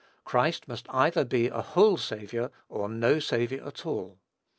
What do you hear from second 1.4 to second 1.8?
a